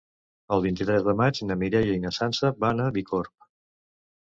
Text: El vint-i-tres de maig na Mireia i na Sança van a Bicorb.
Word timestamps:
El 0.55 0.63
vint-i-tres 0.65 1.05
de 1.09 1.15
maig 1.21 1.43
na 1.51 1.59
Mireia 1.65 2.01
i 2.01 2.03
na 2.09 2.15
Sança 2.21 2.55
van 2.67 2.87
a 2.87 2.93
Bicorb. 3.01 3.51